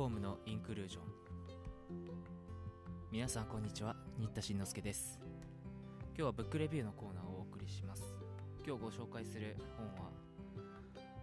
[0.00, 1.02] ホームのインクルージョン。
[3.12, 3.94] 皆さんこんにちは。
[4.18, 5.20] 新田慎之介です。
[6.16, 8.14] 今日はブックレビューのコーナーをお送りします。
[8.66, 10.10] 今日ご紹介する本は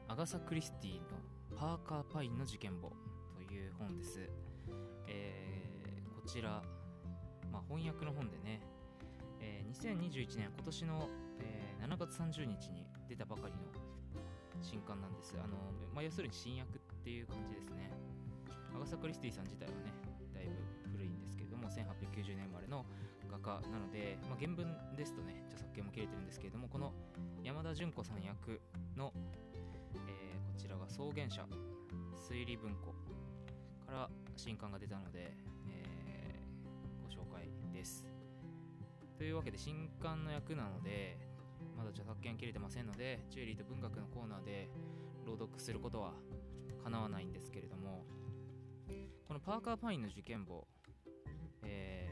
[0.08, 2.92] アガサ・クリスティのパーカー・パインの事件簿
[3.36, 4.20] という本です、
[5.08, 6.62] えー、こちら、
[7.52, 8.62] まあ、翻訳の本でね、
[9.42, 11.10] えー、2021年今年の、
[11.40, 13.60] えー、7月30日に出たばかりの
[14.62, 15.34] 新刊なんです。
[15.44, 15.58] あの、
[15.96, 18.07] まあ、要するに新訳っていう感じですね。
[18.78, 19.92] アガサ・クリスティさん自体はね
[20.36, 20.54] だいぶ
[20.94, 22.86] 古いんですけれども1890年生まれの
[23.26, 26.94] 画家なので、まあ、原文ですとね著作権も切れてるんですけれどもこの
[27.44, 28.62] 山田純子さん役
[28.96, 29.12] の、
[30.08, 31.44] えー、こちらが草原社
[32.30, 32.94] 推理文庫
[33.86, 35.34] から新刊が出たので、
[35.70, 38.06] えー、ご紹介です。
[39.18, 41.18] というわけで新刊の役なので
[41.76, 44.70] まだ著作権切れてませんのでジュエリーと文学のコーナーで
[45.26, 46.14] 朗読することは
[46.84, 48.06] かなわないんですけれども
[49.38, 50.68] のパーカー・パインの受験簿、
[51.64, 52.10] え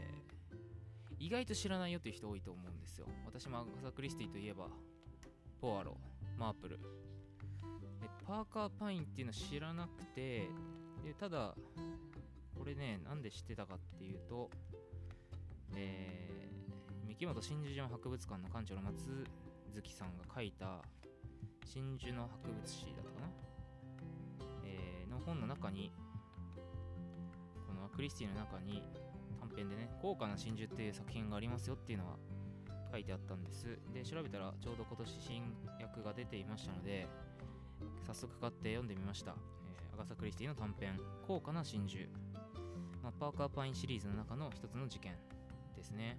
[1.19, 3.07] ー、意外と知らないよっていう人多いと思うんですよ。
[3.25, 4.67] 私もアガサ・クリスティといえば
[5.59, 5.97] ポアロ
[6.37, 6.77] マープル。
[6.77, 6.83] で
[8.27, 10.49] パーカー・パインっていうの知らなくて
[11.03, 11.55] でただ
[12.55, 14.49] これねなんで知ってたかっていうと
[15.75, 19.25] えー、三木本真珠島博物館の館長の松
[19.73, 20.81] 月さんが書いた
[21.65, 23.27] 真珠の博物誌だったかな、
[24.63, 25.91] えー、の本の中に
[27.86, 28.81] このクリスティの中に
[29.39, 32.17] 短編でね「高価な真珠」っていう作品がありますよっていうのは
[32.91, 33.78] 書いてあったんです。
[33.94, 35.44] で調べたらちょうど今年新
[35.80, 37.08] 訳が出ていましたので
[38.08, 39.36] 早速買って読んでみました、
[39.69, 42.08] えー、アガサ・クリスティの短編「高価な真珠」
[43.03, 45.16] まあ、パーカーパインシリーズの中の一つの事件
[45.75, 46.17] ですね。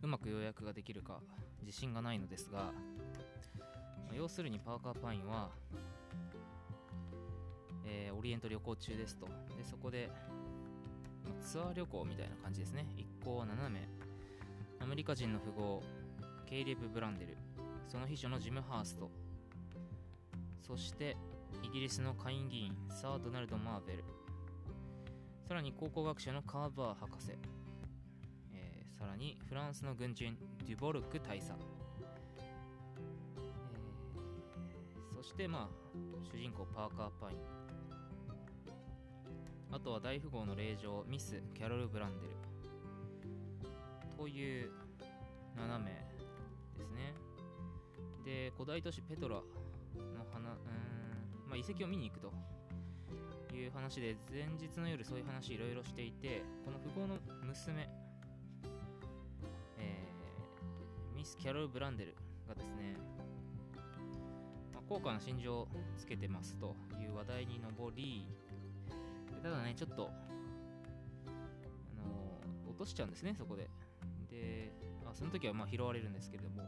[0.00, 1.20] うまく要約ができるか
[1.62, 2.72] 自信がないのですが、
[3.58, 5.50] まあ、要するにパーカーパインは、
[7.88, 9.26] えー、オリエント旅行中ですと。
[9.26, 10.10] でそこで、
[11.24, 12.86] ま、ツアー旅行みたいな感じですね。
[12.96, 13.88] 一行は7名。
[14.80, 15.82] アメリカ人の富豪
[16.46, 17.36] ケイレブ・ブランデル。
[17.88, 19.10] その秘書のジム・ハースト。
[20.60, 21.16] そして
[21.62, 24.04] イギリスの下院議員サー・ドナルド・マーベル。
[25.46, 27.32] さらに考古学者のカーバー博士。
[28.52, 30.36] えさらにフランスの軍人
[30.66, 37.77] デュボルク大佐、えー、そしてまあ主人公パーカー・パイン。
[39.78, 42.34] あとは大富豪の令嬢ミス・キャロル・ブランデル。
[44.16, 44.72] という
[45.56, 45.84] 7名
[46.76, 47.14] ですね。
[48.24, 49.42] で古代都市ペトラの
[50.32, 50.56] 花うん、
[51.48, 52.32] まあ、遺跡を見に行くと。
[53.54, 57.88] いう話で前日の夜そういう話いろいろしていてこの富豪の娘
[59.78, 60.12] え
[61.16, 62.16] ミス・キャロル・ブランデル
[62.48, 62.96] がですね、
[64.74, 68.26] ま、高価な真珠をつけてますという話題に上り
[69.42, 70.10] ただねちょっと、
[71.26, 72.40] あの、
[72.70, 73.68] 落としちゃうんですねそこで。
[74.30, 74.72] で
[75.06, 76.62] あその時はまあ拾われるんですけれども、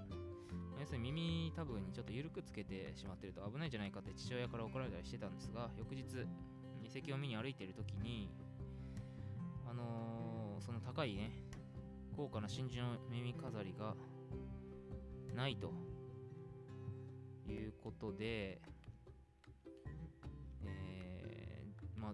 [0.80, 6.04] 要するに耳タブにちょっと緩くつけてしまってると危ないじゃないかって父親から怒られたりしてたんですが翌日
[6.82, 8.30] 遺跡を見に歩いてる時に
[9.68, 11.30] あのー、その高いね
[12.16, 13.94] 高価な真珠の耳飾りが
[15.36, 15.72] ないと
[17.46, 18.60] いうことで、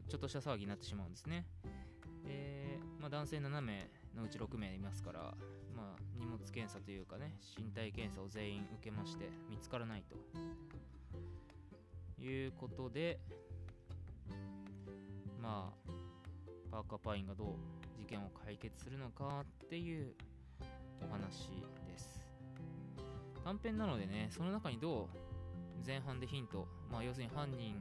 [0.00, 1.46] ちょっとした騒ぎになってしまうんですね。
[2.24, 5.20] で、まあ、男性7名のうち6名いますから、
[5.74, 10.16] まあ、荷物検査というかね身体検査を全員受けまして見つからないと
[12.22, 13.20] いうことで
[15.40, 15.90] まあ
[16.70, 17.48] パーカーパインがどう
[17.98, 20.14] 事件を解決するのかっていう
[21.06, 21.50] お話
[21.86, 22.26] です
[23.44, 27.80] 短編なのでねその中にどう前半でヒント、まあ、要するに犯人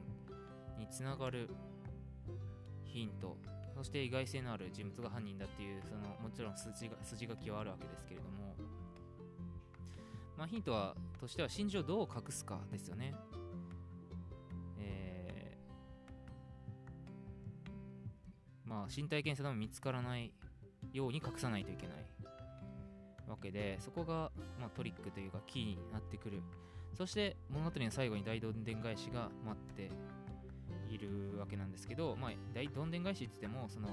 [0.78, 1.48] につながる
[2.96, 3.36] ヒント。
[3.74, 8.56] そして意外性のある人物が犯人だっていうそのもちろん筋が筋書きはあるわけですけれども。
[10.38, 13.14] まあヒントはとしては真珠をどう隠すかですよね。
[14.78, 20.32] えー、まあ身体検査でも見つからない
[20.94, 21.96] ように隠さないといけない
[23.28, 26.40] わけでそこが、まあ、トリックというかキーになってくる。
[26.94, 29.90] そして物語の最後に大どんでん返しが待って
[30.88, 33.88] いるわけなんですけど、まあ、大どんでん返しって言ってもその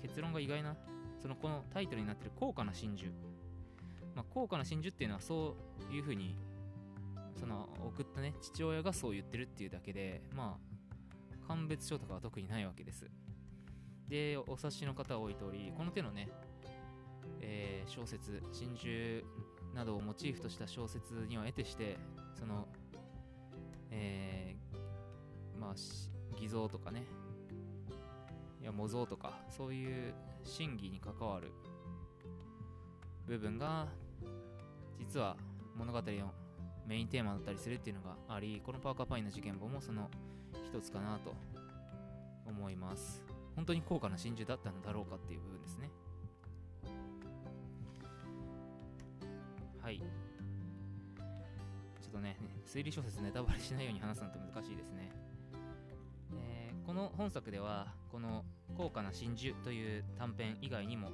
[0.00, 0.76] 結論が意外な
[1.20, 3.10] そのこのタイトルになってる高価な真珠、
[4.14, 5.56] まあ、高価な真珠っていうのはそ
[5.90, 6.36] ういうふうに
[7.38, 13.06] その送ったね父親がそう言ってるっていうだけでまあ鑑別書とかは特にないわけです。
[14.08, 16.28] でお察しの方は多い通りこの手のね
[17.40, 19.22] えー、小説真珠
[19.74, 21.98] などをモチーフとした小説には得てして
[22.38, 22.66] その、
[23.90, 25.72] えー、まあ
[26.38, 27.04] 偽造とかね。
[28.60, 30.14] いや模造とかそういう
[30.44, 31.52] 真偽に関わる
[33.26, 33.86] 部分が
[34.98, 35.36] 実は
[35.76, 36.32] 物語の
[36.86, 40.10] メインテーマだったりするっていうのがありこのパーカーパインの事件簿もその
[40.64, 41.34] 一つかなと
[42.46, 43.22] 思います。
[43.54, 45.90] 本当に高価な真珠だったのだろうかっていう部分ですね。
[49.80, 49.98] はい。
[49.98, 52.36] ちょっとね
[52.66, 55.10] 推理小説ネタバレしないように話すのって難しいですね、
[56.98, 58.44] の本作ではこの
[58.76, 61.12] 「高価な真珠」という短編以外にも、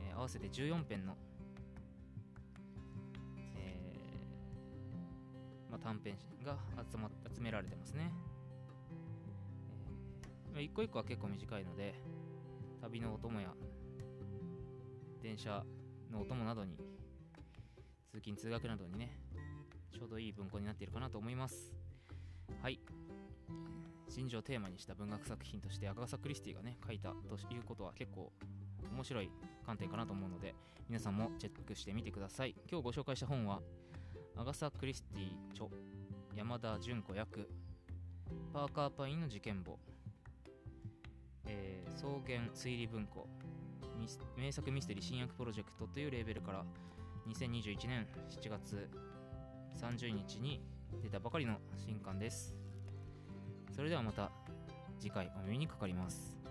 [0.00, 1.16] えー合わせて14編の、
[3.56, 6.56] えーまあ、短編が
[6.90, 8.12] 集ま集められてますね、
[10.54, 11.94] えー一個一個は結構短いので
[12.80, 13.54] 旅のお供や
[15.22, 15.64] 電車
[16.10, 16.76] のお供などに
[18.10, 19.18] 通勤通学などにね
[19.92, 21.72] ちょうどいい文庫になっているかなと思います。
[22.62, 22.80] はい。
[24.14, 28.30] 真珠をテーマにした文学作品としてアガサ・クリスティがね書いたということは結構
[28.92, 29.30] 面白い
[29.66, 30.54] 観点かなと思うので
[30.88, 32.54] 皆さんもチェックしてみてください。
[32.70, 33.60] 今日ご紹介した本は
[34.36, 35.66] アガサ・クリスティ著
[36.36, 37.48] 山田純子役
[38.52, 39.78] パーカーパインの事件簿、
[41.46, 43.26] えー草原推理文庫
[44.36, 46.64] 名作ミステリー新訳プロジェクトというレーベルから
[47.28, 48.90] 2021年7月
[49.80, 50.60] 30日に
[51.02, 52.63] 出たばかりの新刊です。
[53.74, 54.30] それではまた
[55.00, 56.43] 次回お目にかかります。